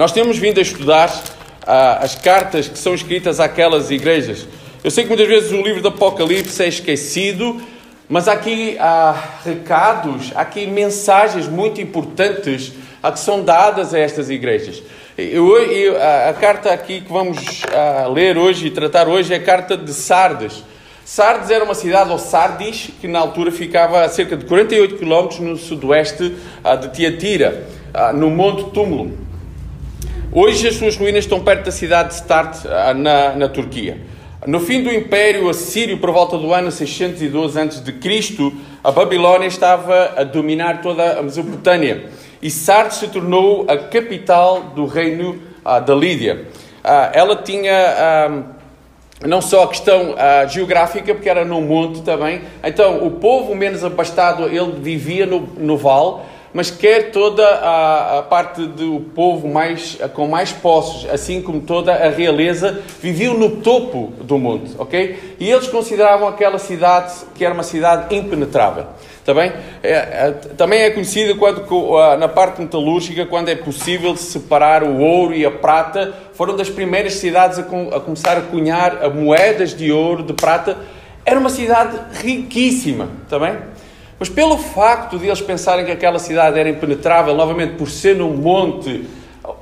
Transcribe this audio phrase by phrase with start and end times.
[0.00, 1.12] Nós temos vindo a estudar
[1.66, 4.48] ah, as cartas que são escritas àquelas igrejas.
[4.82, 7.60] Eu sei que muitas vezes o livro do Apocalipse é esquecido,
[8.08, 9.14] mas aqui há
[9.44, 12.72] recados, há aqui mensagens muito importantes
[13.02, 14.82] a que são dadas a estas igrejas.
[15.18, 19.36] Eu, eu, a, a, carta aqui que vamos a, ler hoje e tratar hoje é
[19.36, 20.64] a carta de Sardes.
[21.04, 25.40] Sardes era uma cidade, ou Sardis, que na altura ficava a cerca de 48 km
[25.40, 26.34] no sudoeste
[26.80, 27.66] de Tiatira,
[28.14, 29.28] no Monte Túmulo.
[30.32, 33.98] Hoje as suas ruínas estão perto da cidade de Start, na, na Turquia.
[34.46, 38.52] No fim do Império Assírio, por volta do ano 612 a.C.,
[38.84, 42.04] a Babilónia estava a dominar toda a Mesopotâmia
[42.40, 46.46] e Sardes se tornou a capital do reino ah, da Lídia.
[46.84, 48.42] Ah, ela tinha ah,
[49.26, 50.14] não só a questão
[50.48, 55.76] geográfica, porque era num monte também, então o povo menos abastado ele vivia no, no
[55.76, 56.20] vale
[56.52, 61.94] mas quer toda a, a, parte do povo mais, com mais posses, assim como toda
[61.94, 65.36] a realeza, viviam no topo do monte, ok?
[65.38, 68.86] E eles consideravam aquela cidade que era uma cidade impenetrável.
[69.24, 71.62] Também é, é, também é conhecida quando,
[72.18, 76.12] na parte metalúrgica, quando é possível separar o ouro e a prata.
[76.34, 80.76] Foram das primeiras cidades a, com, a começar a cunhar moedas de ouro, de prata.
[81.24, 83.56] Era uma cidade riquíssima, também.
[84.20, 88.36] Mas pelo facto de eles pensarem que aquela cidade era impenetrável, novamente por ser num
[88.36, 89.08] monte,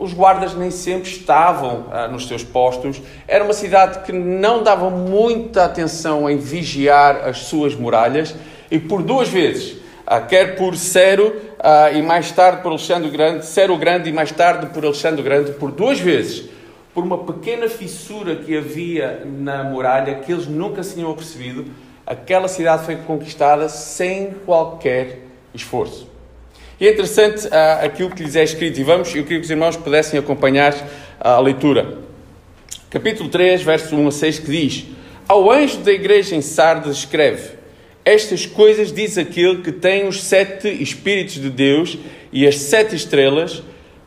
[0.01, 3.01] os guardas nem sempre estavam ah, nos seus postos.
[3.29, 8.35] Era uma cidade que não dava muita atenção em vigiar as suas muralhas
[8.69, 13.47] e por duas vezes, ah, quer por Cero ah, e mais tarde por Alexandre Grande,
[13.47, 16.51] Cero Grande e mais tarde por Alexandre Grande, por duas vezes,
[16.93, 21.65] por uma pequena fissura que havia na muralha que eles nunca se tinham percebido,
[22.09, 25.19] aquela cidade foi conquistada sem qualquer
[25.55, 26.09] esforço.
[26.81, 29.51] E é interessante uh, aquilo que lhes é escrito, e vamos, eu queria que os
[29.51, 30.75] irmãos pudessem acompanhar
[31.21, 31.99] a leitura.
[32.89, 34.87] Capítulo 3, verso 1 a 6, que diz:
[35.29, 37.51] Ao anjo da igreja em Sardes escreve:
[38.05, 41.99] Estas coisas diz aquele que tem os sete Espíritos de Deus
[42.33, 43.63] e as sete estrelas.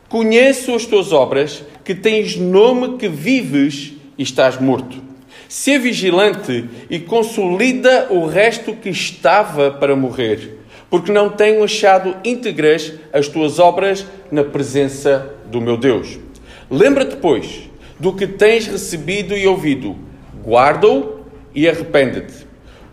[0.08, 5.11] Conheço as tuas obras, que tens nome que vives e estás morto.
[5.52, 12.94] Ser vigilante e consolida o resto que estava para morrer, porque não tenho achado íntegras
[13.12, 16.18] as tuas obras na presença do meu Deus.
[16.70, 17.68] Lembra-te, pois,
[18.00, 19.94] do que tens recebido e ouvido,
[20.42, 21.20] guarda-o
[21.54, 22.46] e arrepende-te.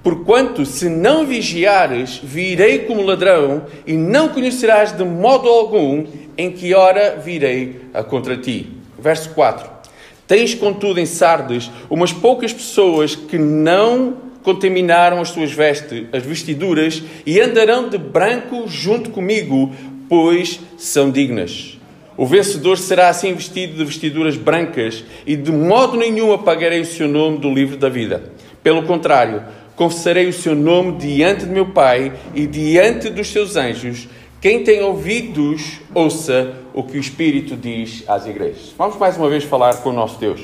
[0.03, 6.05] Porquanto, se não vigiares, virei como ladrão e não conhecerás de modo algum
[6.37, 8.69] em que hora virei a contra ti.
[8.99, 9.78] Verso 4.
[10.29, 17.01] Tens, contudo, em Sardes umas poucas pessoas que não contaminaram as suas vestes, as vestiduras,
[17.25, 19.73] e andarão de branco junto comigo,
[20.07, 21.79] pois são dignas.
[22.15, 27.07] O vencedor será assim vestido de vestiduras brancas, e de modo nenhum apagarei o seu
[27.07, 28.31] nome do livro da vida.
[28.61, 29.41] Pelo contrário,
[29.75, 34.07] confessarei o seu nome diante de meu Pai e diante dos seus anjos.
[34.41, 38.73] Quem tem ouvidos, ouça o que o Espírito diz às igrejas.
[38.77, 40.39] Vamos mais uma vez falar com o nosso Deus.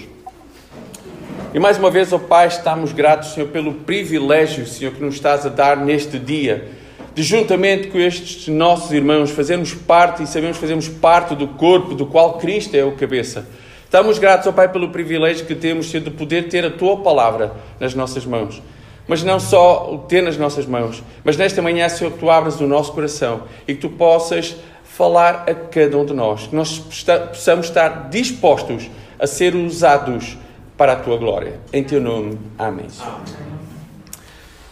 [1.54, 5.16] E mais uma vez, ó oh Pai, estamos gratos, Senhor, pelo privilégio, Senhor, que nos
[5.16, 6.68] estás a dar neste dia,
[7.14, 11.96] de juntamente com estes nossos irmãos fazermos parte e sabemos que fazemos parte do corpo
[11.96, 13.48] do qual Cristo é o cabeça.
[13.86, 16.98] Estamos gratos, ó oh Pai, pelo privilégio que temos, Senhor, de poder ter a Tua
[16.98, 18.62] palavra nas nossas mãos.
[19.08, 22.60] Mas não só o ter nas nossas mãos, mas nesta manhã, Senhor, que Tu abras
[22.60, 26.80] o nosso coração e que Tu possas falar a cada um de nós, que nós
[26.80, 28.90] possamos estar dispostos
[29.20, 30.38] a ser usados
[30.78, 31.60] para a tua glória.
[31.72, 32.88] Em teu nome, amém.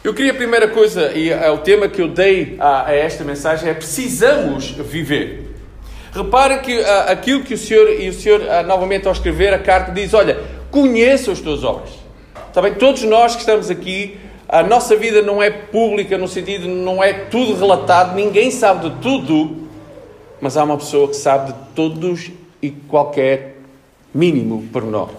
[0.04, 3.24] Eu queria a primeira coisa, e é o tema que eu dei a, a esta
[3.24, 5.56] mensagem, é precisamos viver.
[6.14, 9.60] Repara que uh, aquilo que o Senhor, e o Senhor uh, novamente ao escrever a
[9.60, 11.64] carta diz, olha, conheça as tuas
[12.54, 14.16] Sabem, todos nós que estamos aqui,
[14.48, 18.96] a nossa vida não é pública no sentido, não é tudo relatado, ninguém sabe de
[18.98, 19.68] tudo,
[20.40, 22.30] mas há uma pessoa que sabe de todos
[22.62, 23.58] e qualquer
[24.14, 25.10] mínimo pormenor,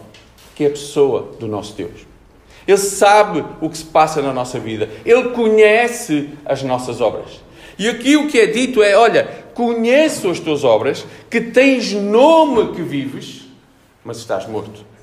[0.54, 2.06] que é a pessoa do nosso Deus.
[2.68, 4.88] Ele sabe o que se passa na nossa vida.
[5.04, 7.42] Ele conhece as nossas obras.
[7.76, 12.72] E aqui o que é dito é: olha, conheço as tuas obras, que tens nome
[12.74, 13.42] que vives,
[14.04, 14.93] mas estás morto.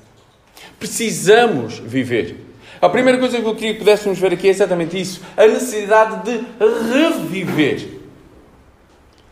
[0.82, 2.34] Precisamos viver.
[2.80, 6.24] A primeira coisa que eu queria que pudéssemos ver aqui é exatamente isso: a necessidade
[6.24, 6.44] de
[6.92, 8.00] reviver.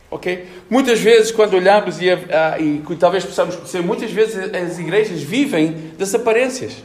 [0.09, 0.47] Ok?
[0.71, 5.91] Muitas vezes, quando olhamos e, ah, e talvez possamos conhecer, muitas vezes as igrejas vivem
[5.99, 6.85] das aparências.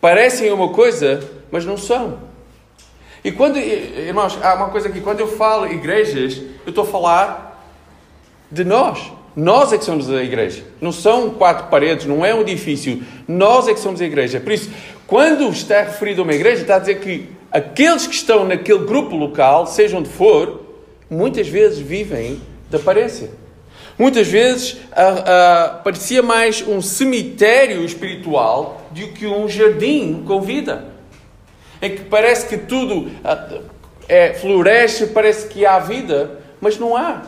[0.00, 2.20] Parecem uma coisa, mas não são.
[3.24, 7.66] E quando, irmãos, há uma coisa aqui, quando eu falo igrejas, eu estou a falar
[8.48, 9.10] de nós.
[9.34, 10.62] Nós é que somos a igreja.
[10.80, 13.02] Não são quatro paredes, não é um edifício.
[13.26, 14.40] Nós é que somos a igreja.
[14.40, 14.70] Por isso,
[15.06, 19.16] quando está referido a uma igreja, está a dizer que aqueles que estão naquele grupo
[19.16, 20.60] local, seja onde for,
[21.08, 22.40] muitas vezes vivem
[22.70, 23.30] da aparência.
[23.98, 30.88] Muitas vezes ah, ah, parecia mais um cemitério espiritual do que um jardim com vida.
[31.80, 33.48] Em que parece que tudo ah,
[34.08, 37.22] é, floresce, parece que há vida, mas não há.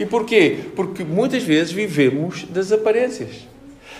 [0.00, 0.60] E porquê?
[0.74, 3.46] Porque muitas vezes vivemos das aparências.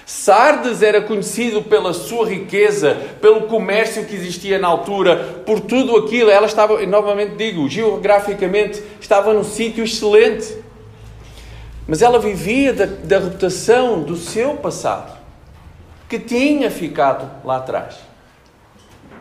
[0.06, 6.30] Sardes era conhecido pela sua riqueza, pelo comércio que existia na altura, por tudo aquilo.
[6.30, 10.56] Ela estava, novamente digo, geograficamente estava num sítio excelente.
[11.86, 15.18] Mas ela vivia da, da reputação do seu passado,
[16.08, 17.96] que tinha ficado lá atrás.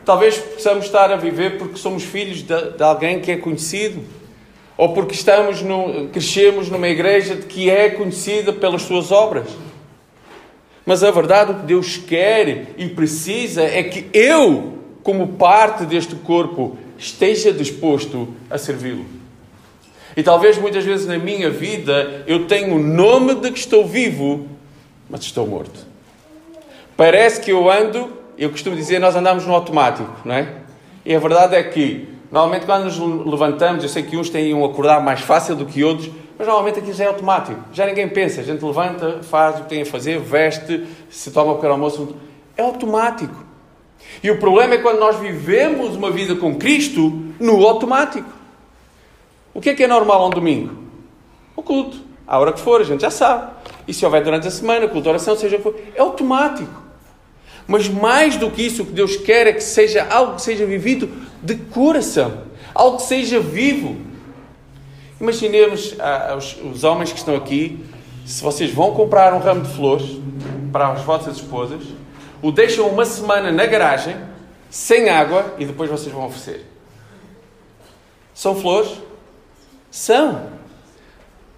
[0.06, 4.02] Talvez possamos estar a viver porque somos filhos de, de alguém que é conhecido,
[4.80, 9.50] ou porque estamos no, crescemos numa igreja que é conhecida pelas suas obras.
[10.86, 16.16] Mas a verdade, o que Deus quer e precisa é que eu, como parte deste
[16.16, 19.06] corpo, esteja disposto a servi-lo.
[20.16, 24.48] E talvez muitas vezes na minha vida eu tenho o nome de que estou vivo,
[25.10, 25.86] mas estou morto.
[26.96, 30.54] Parece que eu ando, eu costumo dizer, nós andamos no automático, não é?
[31.06, 34.66] E a verdade é que, normalmente quando nos levantamos, eu sei que uns têm um
[34.66, 37.60] acordar mais fácil do que outros, mas normalmente aquilo já é automático.
[37.74, 38.42] Já ninguém pensa.
[38.42, 42.16] A gente levanta, faz o que tem a fazer, veste, se toma o almoço.
[42.56, 43.36] É automático.
[44.24, 48.30] E o problema é quando nós vivemos uma vida com Cristo no automático.
[49.54, 50.76] O que é que é normal um domingo?
[51.56, 51.98] O culto.
[52.26, 53.52] À hora que for, a gente já sabe.
[53.88, 55.76] E se houver durante a semana, culto, oração, seja o que for.
[55.96, 56.89] É automático.
[57.70, 60.66] Mas mais do que isso, o que Deus quer é que seja algo que seja
[60.66, 61.08] vivido
[61.40, 62.46] de coração.
[62.74, 63.96] Algo que seja vivo.
[65.22, 67.86] Imaginemos ah, os, os, homens que estão aqui,
[68.26, 70.20] se vocês vão comprar um ramo de flores
[70.72, 71.84] para as vossas esposas,
[72.42, 74.18] o deixam uma semana na garagem,
[74.72, 76.66] sem água, e depois vocês vão oferecer.
[78.34, 78.98] São flores?
[79.92, 80.48] São.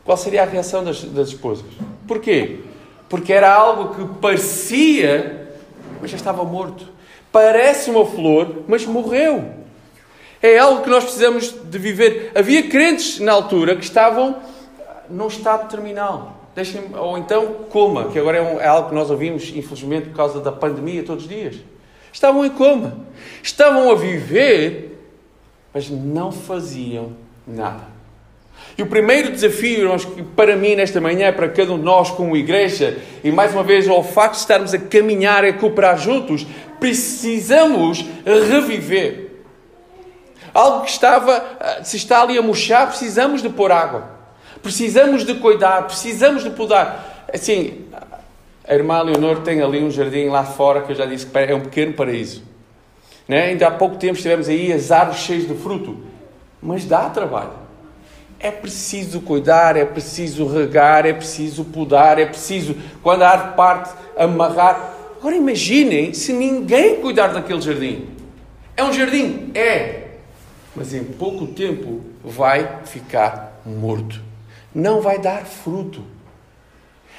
[0.04, 1.72] Qual seria a reação das, das esposas?
[2.06, 2.60] Porquê?
[3.08, 5.41] Porque era algo que parecia,
[6.02, 6.88] mas já estava morto.
[7.32, 9.62] Parece uma flor, mas morreu.
[10.42, 12.32] É algo que nós precisamos de viver.
[12.36, 14.38] Havia crentes na altura que estavam
[15.10, 16.42] num estado terminal.
[16.56, 20.16] Deixem, ou então coma, que agora é, um, é, algo que nós ouvimos, infelizmente, por
[20.16, 21.58] causa da pandemia todos os dias.
[22.12, 22.98] Estavam em coma.
[23.42, 25.00] Estavam a viver,
[25.74, 27.14] mas não faziam
[27.48, 28.01] nada.
[28.78, 29.92] E o primeiro desafio
[30.36, 33.88] para mim nesta manhã, para cada um de nós como igreja, e mais uma vez
[33.88, 36.46] ao facto de estarmos a caminhar e cooperar juntos,
[36.80, 39.32] precisamos reviver
[40.54, 44.10] Algo que estava, ah, se está ali a murchar, precisamos de pôr água.
[44.62, 47.26] Precisamos de cuidar, precisamos de podar.
[47.34, 47.86] Assim,
[48.68, 51.56] a irmã Leonor tem ali um jardim lá fora que eu já disse que é
[51.56, 52.44] um pequeno paraíso.
[53.28, 53.46] Né?
[53.46, 55.98] Ainda há pouco tempo estivemos aí as árvores cheias de fruto.
[56.62, 57.61] Mas dá trabalho.
[58.42, 63.94] É preciso cuidar, é preciso regar, é preciso podar, é preciso, quando a árvore parte,
[64.18, 64.96] amarrar.
[65.20, 68.08] Agora imaginem se ninguém cuidar daquele jardim.
[68.76, 69.52] É um jardim?
[69.54, 70.02] É
[70.76, 74.22] mas em pouco tempo vai ficar morto.
[74.74, 76.04] Não vai dar fruto.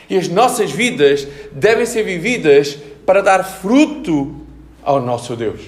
[0.08, 4.36] E as nossas vidas devem ser vividas para dar fruto
[4.82, 5.60] ao nosso Deus.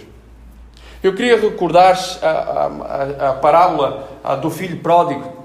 [1.03, 4.09] Eu queria recordar a, a, a parábola
[4.41, 5.44] do filho pródigo.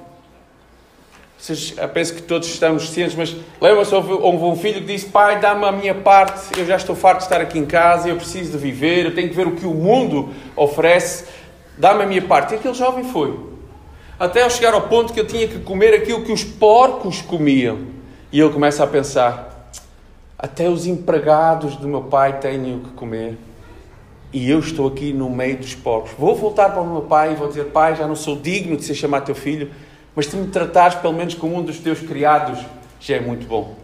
[1.39, 5.39] Vocês, penso que todos estamos cientes, mas lembra-se, houve, houve um filho que disse: Pai,
[5.39, 8.51] dá-me a minha parte, eu já estou farto de estar aqui em casa, eu preciso
[8.51, 11.39] de viver, eu tenho que ver o que o mundo oferece
[11.79, 12.53] dá-me a minha parte.
[12.53, 13.39] E aquele jovem foi.
[14.19, 17.79] Até ao chegar ao ponto que eu tinha que comer aquilo que os porcos comiam.
[18.31, 19.71] E ele começa a pensar:
[20.37, 23.37] até os empregados do meu pai têm o que comer.
[24.31, 26.11] E eu estou aqui no meio dos porcos.
[26.19, 28.83] Vou voltar para o meu pai e vou dizer: Pai, já não sou digno de
[28.83, 29.71] ser chamado teu filho,
[30.19, 32.59] mas se me tratares pelo menos como um dos teus criados,
[32.99, 33.77] já é muito bom.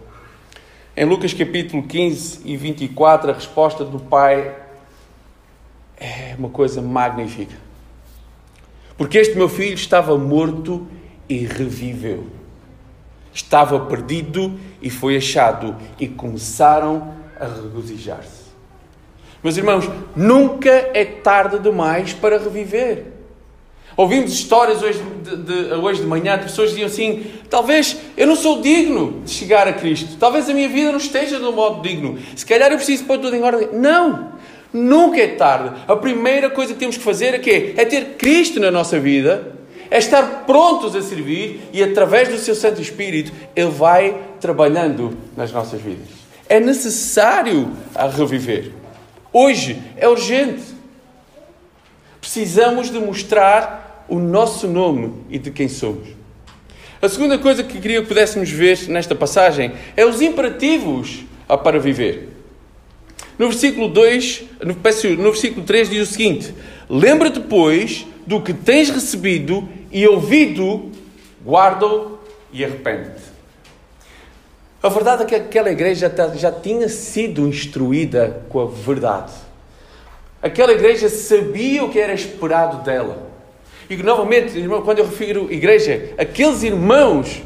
[0.93, 4.53] Em Lucas capítulo 15 e 24, a resposta do pai
[5.95, 7.55] é uma coisa magnífica.
[8.97, 10.85] Porque este meu filho estava morto
[11.29, 12.27] e reviveu.
[13.33, 15.77] Estava perdido e foi achado.
[15.97, 18.51] E começaram a regozijar-se.
[19.41, 23.14] Meus irmãos, nunca é tarde demais para reviver.
[23.97, 28.27] Ouvimos histórias hoje de, de, hoje de manhã de pessoas que diziam assim: talvez eu
[28.27, 31.53] não sou digno de chegar a Cristo, talvez a minha vida não esteja de um
[31.53, 33.69] modo digno, se calhar eu preciso pôr tudo em ordem.
[33.71, 34.35] Não!
[34.73, 35.73] Nunca é tarde.
[35.87, 37.73] A primeira coisa que temos que fazer é, quê?
[37.77, 39.55] é ter Cristo na nossa vida
[39.89, 45.49] é estar prontos a servir e através do seu Santo Espírito Ele vai trabalhando nas
[45.49, 46.07] nossas vidas.
[46.49, 48.73] É necessário a reviver.
[49.31, 50.63] Hoje é urgente.
[52.19, 56.07] Precisamos de mostrar o nosso nome e de quem somos.
[57.01, 61.25] A segunda coisa que queria que pudéssemos ver nesta passagem é os imperativos
[61.63, 62.29] para viver.
[63.37, 64.73] No versículo 2, no,
[65.17, 66.53] no versículo 3 diz o seguinte:
[66.89, 70.91] Lembra-te, pois, do que tens recebido e ouvido,
[71.45, 72.17] guarda-o
[72.51, 73.35] e arrepende-te.
[74.81, 79.33] A verdade é que aquela igreja já tinha sido instruída com a verdade.
[80.41, 83.24] Aquela igreja sabia o que era esperado dela.
[83.89, 87.41] E novamente, quando eu refiro igreja, aqueles irmãos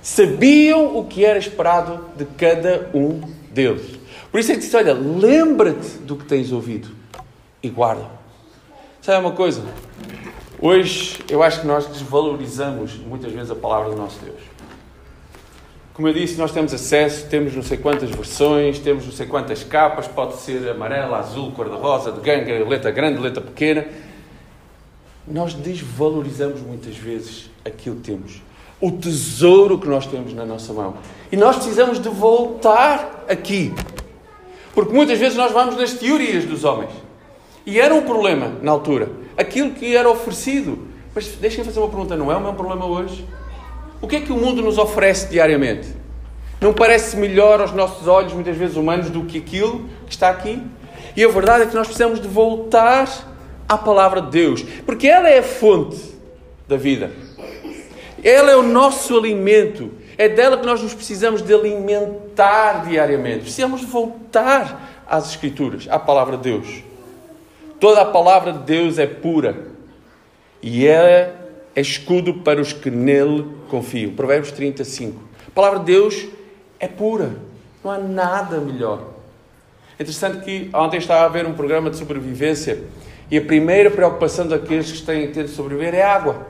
[0.00, 3.98] sabiam o que era esperado de cada um deles.
[4.30, 6.88] Por isso é que disse: Olha, lembra-te do que tens ouvido
[7.62, 8.06] e guarda.
[9.02, 9.62] Sabe uma coisa?
[10.60, 14.40] Hoje eu acho que nós desvalorizamos muitas vezes a palavra do nosso Deus.
[15.94, 19.64] Como eu disse, nós temos acesso, temos não sei quantas versões, temos não sei quantas
[19.64, 23.84] capas, pode ser amarela, azul, cor-de-rosa, de ganga, letra grande, letra pequena.
[25.30, 28.42] Nós desvalorizamos muitas vezes aquilo que temos,
[28.80, 30.94] o tesouro que nós temos na nossa mão.
[31.30, 33.74] E nós precisamos de voltar aqui
[34.78, 36.92] porque muitas vezes nós vamos nas teorias dos homens.
[37.66, 39.10] E era um problema na altura.
[39.36, 40.86] Aquilo que era oferecido.
[41.12, 43.26] Mas deixem-me fazer uma pergunta: não é o mesmo problema hoje?
[44.00, 45.88] O que é que o mundo nos oferece diariamente?
[46.60, 50.62] Não parece melhor aos nossos olhos, muitas vezes humanos, do que aquilo que está aqui?
[51.16, 53.08] E a verdade é que nós precisamos de voltar
[53.68, 55.98] à palavra de Deus, porque ela é a fonte
[56.66, 57.10] da vida.
[58.22, 59.92] Ela é o nosso alimento.
[60.16, 63.40] É dela que nós nos precisamos de alimentar diariamente.
[63.40, 66.82] Precisamos voltar às Escrituras, à palavra de Deus.
[67.78, 69.68] Toda a palavra de Deus é pura
[70.60, 71.32] e é,
[71.74, 74.12] é escudo para os que nele confiam.
[74.12, 75.22] Provérbios 35.
[75.46, 76.26] A palavra de Deus
[76.80, 77.36] é pura.
[77.84, 79.00] Não há nada melhor.
[79.98, 82.82] É interessante que ontem estava a ver um programa de sobrevivência
[83.30, 86.46] e a primeira preocupação daqueles que têm de sobreviver é água.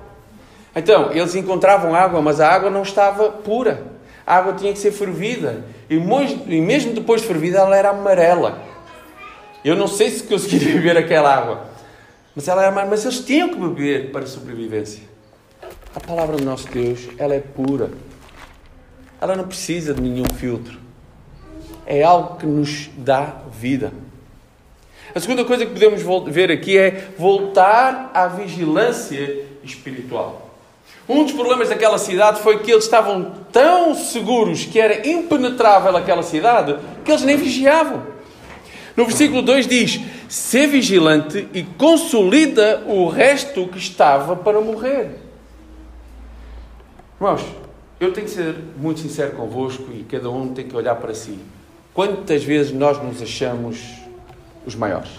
[0.74, 3.82] Então, eles encontravam água, mas a água não estava pura.
[4.24, 5.64] A água tinha que ser fervida.
[5.90, 5.98] E
[6.60, 8.62] mesmo depois de fervida, ela era amarela.
[9.64, 11.64] Eu não sei se conseguiria beber aquela água.
[12.36, 12.90] Mas ela era amarela.
[12.90, 15.02] Mas eles tinham que beber para a sobrevivência.
[15.94, 17.90] A palavra do nosso Deus, ela é pura.
[19.20, 20.78] Ela não precisa de nenhum filtro.
[21.84, 23.92] É algo que nos dá vida.
[25.14, 30.48] A segunda coisa que podemos ver aqui é voltar à vigilância espiritual.
[31.08, 36.22] Um dos problemas daquela cidade foi que eles estavam tão seguros que era impenetrável aquela
[36.22, 38.02] cidade que eles nem vigiavam.
[38.94, 45.12] No versículo 2 diz: Ser vigilante e consolida o resto que estava para morrer.
[47.18, 47.42] Irmãos,
[47.98, 51.38] eu tenho que ser muito sincero convosco e cada um tem que olhar para si.
[51.94, 53.97] Quantas vezes nós nos achamos
[54.68, 55.10] os maiores?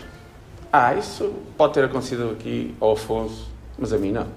[0.72, 4.28] Ah, isso pode ter acontecido aqui ao Afonso, mas a mim não.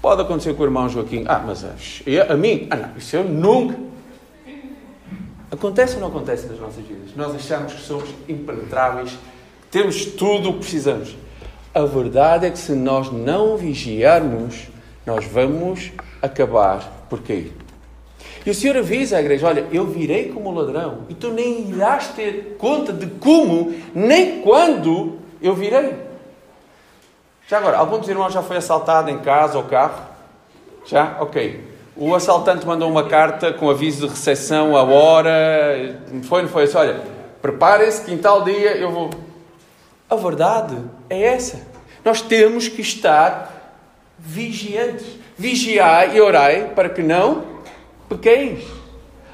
[0.00, 1.24] Pode acontecer com o irmão Joaquim.
[1.26, 2.68] Ah, mas a, a mim?
[2.70, 3.76] Ah, não, isso eu nunca.
[5.50, 7.16] Acontece ou não acontece nas nossas vidas?
[7.16, 9.18] Nós achamos que somos impenetráveis,
[9.70, 11.16] temos tudo o que precisamos.
[11.74, 14.68] A verdade é que se nós não vigiarmos,
[15.06, 15.90] nós vamos
[16.20, 17.52] acabar por cair.
[18.48, 22.08] E o Senhor avisa à igreja: Olha, eu virei como ladrão e tu nem irás
[22.16, 25.94] ter conta de como nem quando eu virei.
[27.46, 30.02] Já agora, algum dos irmãos já foi assaltado em casa ou carro?
[30.86, 31.18] Já?
[31.20, 31.62] Ok.
[31.94, 36.00] O assaltante mandou uma carta com aviso de recepção, a hora.
[36.22, 36.64] Foi, não foi?
[36.64, 37.02] Assim, olha,
[37.42, 39.10] preparem-se que em tal dia eu vou.
[40.08, 40.74] A verdade
[41.10, 41.66] é essa.
[42.02, 43.76] Nós temos que estar
[44.18, 45.06] vigiantes.
[45.36, 47.47] Vigiai e orai para que não
[48.08, 48.64] pequeis.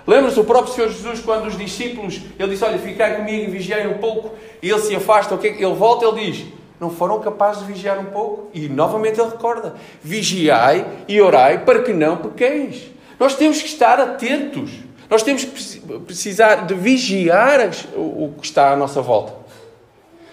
[0.07, 3.87] Lembra-se o próprio Senhor Jesus, quando os discípulos, ele disse: Olha, ficai comigo e vigiai
[3.87, 5.53] um pouco, e ele se afasta, okay?
[5.53, 6.47] ele volta, ele diz:
[6.85, 8.51] não foram capazes de vigiar um pouco.
[8.53, 12.91] E novamente ele recorda: vigiai e orai para que não pequeis.
[13.19, 14.71] Nós temos que estar atentos.
[15.09, 19.35] Nós temos que precisar de vigiar o que está à nossa volta.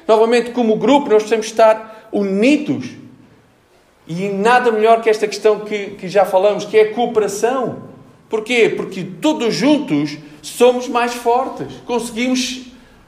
[0.08, 2.90] Novamente, como grupo, nós precisamos estar unidos.
[4.08, 7.91] E nada melhor que esta questão que, que já falamos, que é a cooperação.
[8.32, 8.70] Porquê?
[8.70, 11.68] Porque todos juntos somos mais fortes.
[11.86, 12.62] Conseguimos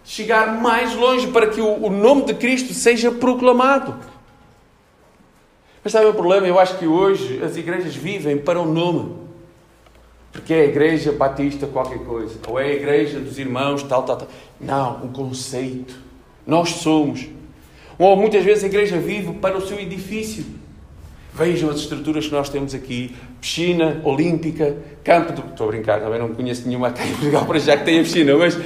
[0.03, 3.95] chegar mais longe para que o, nome de Cristo seja proclamado.
[5.81, 6.45] Mas sabe o problema?
[6.45, 9.15] Eu acho que hoje as igrejas vivem para o nome.
[10.29, 12.37] Porque é a igreja batista qualquer coisa.
[12.45, 14.27] Ou é a igreja dos irmãos, tal, tal, tal.
[14.59, 15.95] Não, um conceito.
[16.45, 17.29] Nós somos.
[17.97, 20.43] Ou muitas vezes a igreja vive para o seu edifício.
[21.35, 25.41] Vejam as estruturas que nós temos aqui: piscina olímpica, campo de.
[25.41, 28.35] Estou a brincar, também não conheço nenhuma aqui em Portugal para já que tenha piscina,
[28.37, 28.57] mas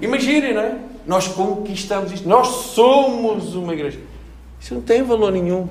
[0.00, 0.76] imaginem, não é?
[1.04, 3.98] Nós conquistamos isto, nós somos uma igreja.
[4.60, 5.68] Isso não tem valor nenhum.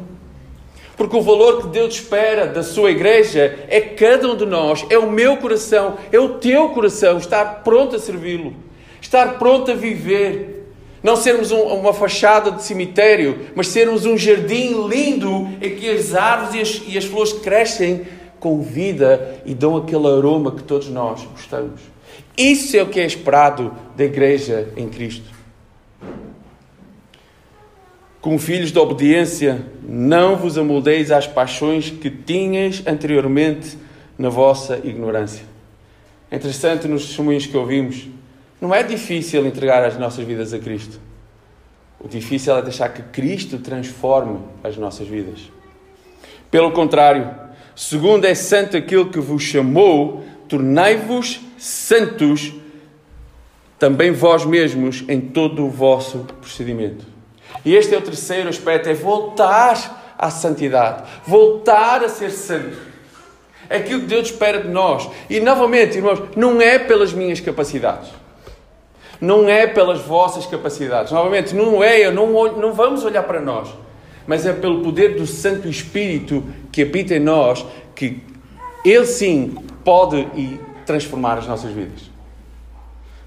[0.98, 4.98] Porque o valor que Deus espera da sua igreja é cada um de nós, é
[4.98, 8.54] o meu coração, é o teu coração, estar pronto a servi-lo,
[9.02, 10.61] estar pronto a viver.
[11.04, 16.14] Não sermos um, uma fachada de cemitério, mas sermos um jardim lindo em que as
[16.14, 18.06] árvores e as, e as flores crescem
[18.40, 21.82] com vida e dão aquele aroma que todos nós gostamos.
[22.38, 25.30] Isso é o que é esperado da igreja em Cristo.
[28.20, 33.78] Como filhos de obediência, não vos amoldeis às paixões que tinhas anteriormente
[34.18, 35.44] na vossa ignorância.
[36.30, 38.08] É interessante nos testemunhos que ouvimos
[38.62, 41.00] não é difícil entregar as nossas vidas a Cristo.
[42.00, 45.52] O difícil é deixar que Cristo transforme as nossas vidas.
[46.52, 47.28] Pelo contrário,
[47.76, 52.54] segundo é santo aquele que vos chamou, tornai-vos santos
[53.80, 57.04] também vós mesmos em todo o vosso procedimento.
[57.66, 62.78] E este é o terceiro aspecto, é voltar à santidade, voltar a ser santo.
[63.68, 65.10] É aquilo que Deus espera de nós.
[65.30, 68.21] E novamente, irmãos, não é pelas minhas capacidades
[69.22, 71.12] não é pelas vossas capacidades.
[71.12, 73.70] Novamente, não é, não, não vamos olhar para nós,
[74.26, 77.64] mas é pelo poder do Santo Espírito que habita em nós,
[77.96, 78.24] que
[78.84, 80.28] Ele sim pode
[80.86, 82.10] transformar as nossas vidas.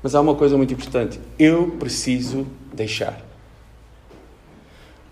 [0.02, 3.20] Mas há uma coisa muito importante: eu preciso deixar.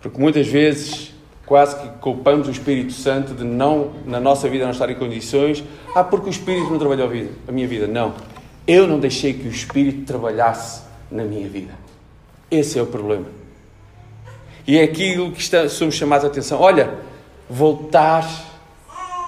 [0.03, 1.13] Porque muitas vezes
[1.47, 5.63] quase que culpamos o Espírito Santo de não, na nossa vida, não estar em condições.
[5.95, 7.87] Ah, porque o Espírito não trabalhou a, vida, a minha vida.
[7.87, 8.15] Não.
[8.67, 11.75] Eu não deixei que o Espírito trabalhasse na minha vida.
[12.51, 13.27] Esse é o problema.
[14.67, 16.61] E é aquilo que está, somos chamados a atenção.
[16.61, 16.95] Olha,
[17.49, 18.29] voltar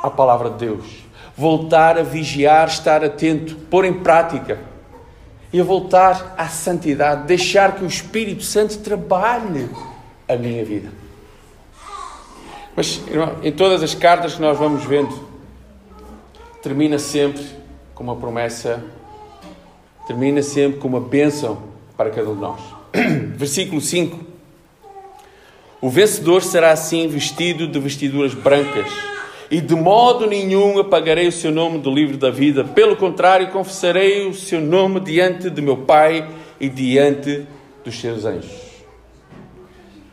[0.03, 1.05] à palavra de Deus.
[1.37, 4.61] Voltar a vigiar, estar atento, pôr em prática.
[5.53, 7.27] E a voltar à santidade.
[7.27, 9.69] Deixar que o Espírito Santo trabalhe
[10.29, 10.91] a minha vida.
[12.77, 15.29] Mas, irmão, em todas as cartas que nós vamos vendo,
[16.63, 17.45] termina sempre
[17.95, 18.83] com uma promessa
[20.07, 21.63] termina sempre com uma bênção
[21.97, 22.61] para cada um de nós.
[23.37, 24.19] Versículo 5.
[25.81, 28.91] O vencedor será assim vestido de vestiduras brancas,
[29.51, 32.65] e de modo nenhum apagarei o seu nome do livro da vida.
[32.65, 36.27] Pelo contrário, confessarei o seu nome diante de meu Pai
[36.59, 37.47] e diante
[37.85, 38.65] dos seus anjos.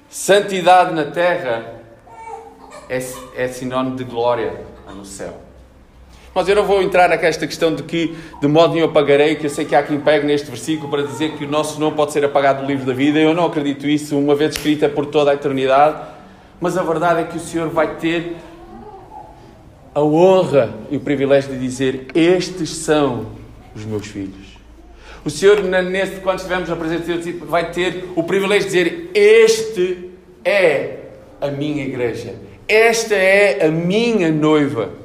[0.10, 1.82] Santidade na terra
[2.90, 3.00] é,
[3.38, 5.51] é sinónimo de glória no céu.
[6.34, 9.50] Mas eu não vou entrar nesta questão de que de modo nenhum apagarei, que eu
[9.50, 12.24] sei que há quem pegue neste versículo para dizer que o nosso nome pode ser
[12.24, 13.20] apagado do livro da vida.
[13.20, 16.02] Eu não acredito isso, uma vez escrita por toda a eternidade.
[16.60, 18.38] Mas a verdade é que o Senhor vai ter
[19.94, 23.28] a honra e o privilégio de dizer: Estes são
[23.76, 24.52] os meus filhos.
[25.26, 29.12] O Senhor, neste, quando estivermos na presença de Deus, vai ter o privilégio de dizer:
[29.14, 30.12] Este
[30.46, 30.98] é
[31.42, 32.36] a minha igreja,
[32.68, 35.02] esta é a minha noiva.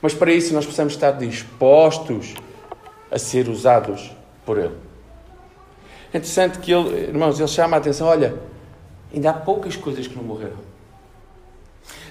[0.00, 2.34] Mas para isso nós precisamos estar dispostos
[3.10, 4.10] a ser usados
[4.44, 4.88] por Ele.
[6.12, 8.34] É interessante que ele, irmãos, ele chama a atenção: olha,
[9.12, 10.56] ainda há poucas coisas que não morreram.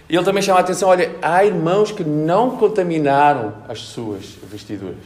[0.09, 5.03] E ele também chama a atenção: olha, há irmãos que não contaminaram as suas vestiduras.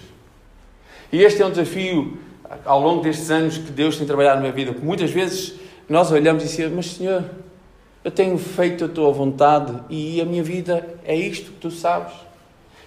[1.11, 2.17] E este é um desafio
[2.65, 4.73] ao longo destes anos que Deus tem trabalhado na minha vida.
[4.73, 5.55] Que muitas vezes
[5.87, 7.23] nós olhamos e dizemos: Mas Senhor,
[8.03, 12.13] eu tenho feito a tua vontade e a minha vida é isto que tu sabes.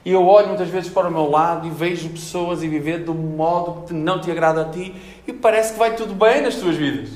[0.05, 3.11] E eu olho muitas vezes para o meu lado e vejo pessoas a viver de
[3.11, 4.95] um modo que não te agrada a ti
[5.27, 7.09] e parece que vai tudo bem nas suas vidas.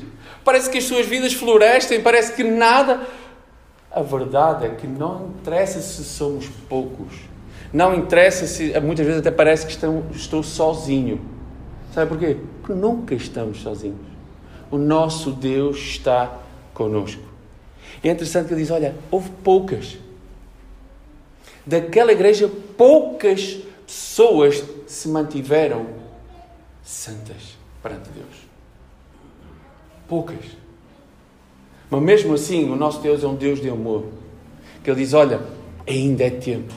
[0.42, 3.02] Parece que as suas vidas florescem, parece que nada.
[3.90, 7.14] A verdade é que não interessa se somos poucos.
[7.70, 8.78] Não interessa se.
[8.80, 11.20] Muitas vezes até parece que estou, estou sozinho.
[11.92, 12.38] Sabe porquê?
[12.62, 13.98] Porque nunca estamos sozinhos.
[14.70, 16.38] O nosso Deus está
[16.72, 17.22] conosco.
[18.02, 19.98] E é interessante que ele diz: olha, houve poucas
[21.68, 25.86] daquela igreja, poucas pessoas se mantiveram
[26.82, 28.48] santas perante Deus.
[30.08, 30.44] Poucas.
[31.90, 34.06] Mas mesmo assim, o nosso Deus é um Deus de amor.
[34.82, 35.42] Que Ele diz: Olha,
[35.86, 36.72] ainda é tempo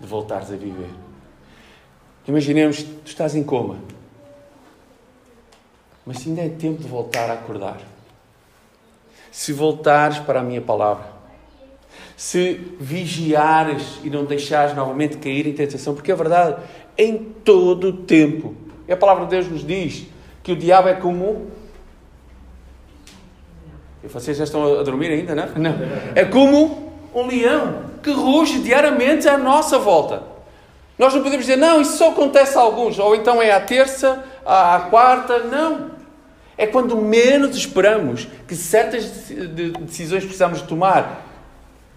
[0.00, 0.90] de voltares a viver.
[2.26, 3.78] Imaginemos, tu estás em coma.
[6.04, 7.80] Mas ainda é tempo de voltar a acordar.
[9.30, 11.21] Se voltares para a minha palavra,
[12.16, 16.56] se vigiares e não deixares novamente cair em tentação, porque é verdade,
[16.96, 18.54] em todo o tempo.
[18.86, 20.06] E a palavra de Deus nos diz
[20.42, 21.50] que o diabo é como.
[24.02, 25.46] E vocês já estão a dormir ainda, não?
[25.56, 25.74] Não.
[26.14, 30.22] É como um leão que ruge diariamente à nossa volta.
[30.98, 34.24] Nós não podemos dizer, não, isso só acontece a alguns, ou então é à terça,
[34.44, 35.38] à quarta.
[35.40, 35.92] Não.
[36.56, 39.04] É quando menos esperamos que certas
[39.86, 41.31] decisões precisamos tomar.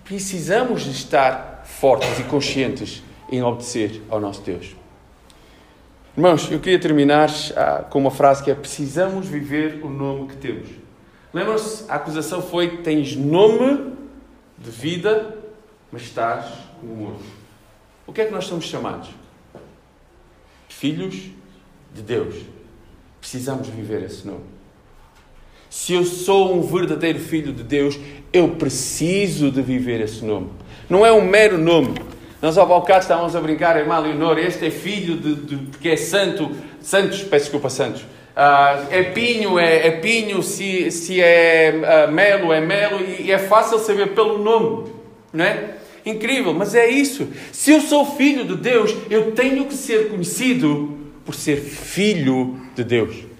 [0.05, 4.75] Precisamos de estar fortes e conscientes em obedecer ao nosso Deus.
[6.15, 10.37] Irmãos, eu queria terminar ah, com uma frase que é: Precisamos viver o nome que
[10.37, 10.69] temos.
[11.33, 11.89] Lembram-se?
[11.89, 13.93] A acusação foi: Tens nome
[14.59, 15.39] de vida,
[15.91, 16.45] mas estás
[16.83, 17.25] morto.
[18.05, 19.09] O que é que nós somos chamados?
[20.69, 21.15] Filhos
[21.95, 22.35] de Deus.
[23.19, 24.54] Precisamos viver esse nome.
[25.75, 27.99] Se eu sou um verdadeiro filho de Deus,
[28.31, 30.47] eu preciso de viver esse nome.
[30.89, 31.95] Não é um mero nome.
[32.41, 35.97] Nós ao bocado estávamos a brincar, irmã Leonor, este é filho de, de porque é
[35.97, 38.03] santo, santos, peço desculpa, santos.
[38.03, 43.31] Uh, é pinho, é, é, pinho, se, se é uh, melo, é melo, e, e
[43.33, 44.89] é fácil saber pelo nome,
[45.33, 45.71] não é?
[46.05, 47.27] Incrível, mas é isso.
[47.51, 52.83] Se eu sou filho de Deus, eu tenho que ser conhecido por ser filho de
[52.85, 53.34] Deus.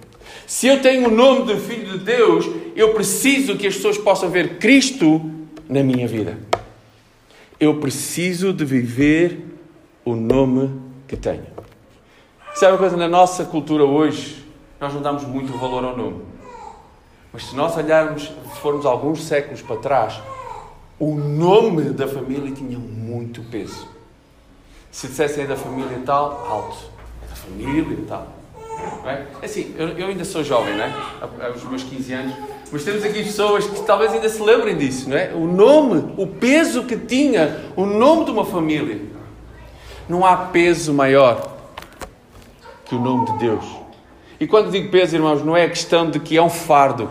[0.47, 4.29] Se eu tenho o nome de filho de Deus, eu preciso que as pessoas possam
[4.29, 5.21] ver Cristo
[5.67, 6.37] na minha vida.
[7.59, 9.43] Eu preciso de viver
[10.03, 11.47] o nome que tenho.
[12.53, 12.95] Sabe uma coisa?
[12.95, 14.45] Na nossa cultura hoje,
[14.79, 16.21] nós não damos muito valor ao nome.
[17.33, 20.21] Mas se nós olharmos, se formos alguns séculos para trás,
[20.99, 23.87] o nome da família tinha muito peso.
[24.91, 26.77] Se dissessem é da família tal, alto.
[27.23, 28.34] É da família tal.
[29.03, 29.25] Não é?
[29.43, 30.93] Assim, eu, eu ainda sou jovem, não é?
[31.47, 32.35] Aos meus 15 anos.
[32.71, 35.31] Mas temos aqui pessoas que talvez ainda se lembrem disso, não é?
[35.33, 39.01] O nome, o peso que tinha o nome de uma família.
[40.09, 41.55] Não há peso maior
[42.85, 43.65] que o nome de Deus.
[44.39, 47.09] E quando digo peso, irmãos, não é questão de que é um fardo,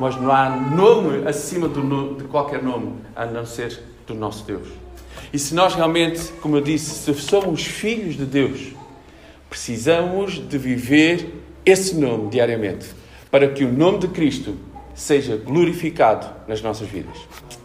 [0.00, 4.68] mas não há nome acima de qualquer nome a não ser do nosso Deus.
[5.32, 8.72] E se nós realmente, como eu disse, se somos filhos de Deus,
[9.54, 11.32] precisamos de viver
[11.64, 12.86] esse nome diariamente,
[13.30, 14.56] para que o nome de Cristo
[14.96, 17.16] seja glorificado nas nossas vidas.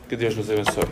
[0.08, 0.86] Que Deus nos abençoe.